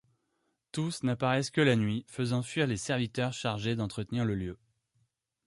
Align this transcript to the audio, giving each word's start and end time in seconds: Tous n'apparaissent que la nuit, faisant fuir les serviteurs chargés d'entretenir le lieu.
Tous 0.71 1.03
n'apparaissent 1.03 1.51
que 1.51 1.61
la 1.61 1.75
nuit, 1.75 2.05
faisant 2.09 2.41
fuir 2.41 2.65
les 2.65 2.77
serviteurs 2.77 3.33
chargés 3.33 3.75
d'entretenir 3.75 4.25
le 4.25 4.33
lieu. 4.33 4.57